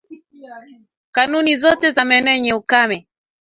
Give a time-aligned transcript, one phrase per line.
[1.11, 3.07] Kaunti zote za maeneo yenye ukame